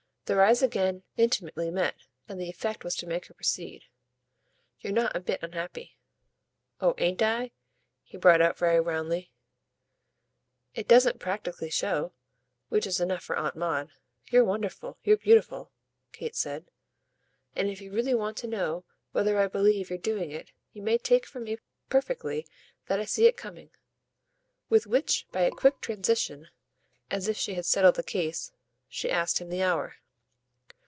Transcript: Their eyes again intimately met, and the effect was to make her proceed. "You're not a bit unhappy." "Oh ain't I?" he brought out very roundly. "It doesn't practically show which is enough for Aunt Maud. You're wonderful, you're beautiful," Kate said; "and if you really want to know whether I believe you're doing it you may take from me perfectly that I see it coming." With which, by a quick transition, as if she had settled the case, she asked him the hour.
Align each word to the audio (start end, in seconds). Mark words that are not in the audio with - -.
Their 0.25 0.43
eyes 0.45 0.63
again 0.63 1.03
intimately 1.17 1.69
met, 1.71 1.93
and 2.29 2.39
the 2.39 2.49
effect 2.49 2.85
was 2.85 2.95
to 2.95 3.05
make 3.05 3.25
her 3.25 3.33
proceed. 3.33 3.83
"You're 4.79 4.93
not 4.93 5.13
a 5.13 5.19
bit 5.19 5.43
unhappy." 5.43 5.97
"Oh 6.79 6.95
ain't 6.99 7.21
I?" 7.21 7.51
he 8.01 8.15
brought 8.15 8.39
out 8.41 8.57
very 8.57 8.79
roundly. 8.79 9.33
"It 10.73 10.87
doesn't 10.87 11.19
practically 11.19 11.69
show 11.69 12.13
which 12.69 12.87
is 12.87 13.01
enough 13.01 13.23
for 13.23 13.35
Aunt 13.35 13.57
Maud. 13.57 13.89
You're 14.29 14.45
wonderful, 14.45 14.97
you're 15.03 15.17
beautiful," 15.17 15.73
Kate 16.13 16.37
said; 16.37 16.71
"and 17.53 17.67
if 17.69 17.81
you 17.81 17.91
really 17.91 18.15
want 18.15 18.37
to 18.37 18.47
know 18.47 18.85
whether 19.11 19.37
I 19.37 19.49
believe 19.49 19.89
you're 19.89 19.99
doing 19.99 20.31
it 20.31 20.53
you 20.71 20.81
may 20.81 20.97
take 20.97 21.25
from 21.25 21.43
me 21.43 21.57
perfectly 21.89 22.47
that 22.87 23.01
I 23.01 23.03
see 23.05 23.25
it 23.25 23.35
coming." 23.35 23.69
With 24.69 24.87
which, 24.87 25.27
by 25.33 25.41
a 25.41 25.51
quick 25.51 25.81
transition, 25.81 26.47
as 27.09 27.27
if 27.27 27.35
she 27.35 27.55
had 27.55 27.65
settled 27.65 27.95
the 27.95 28.01
case, 28.01 28.53
she 28.87 29.11
asked 29.11 29.39
him 29.39 29.49
the 29.49 29.63
hour. 29.63 29.97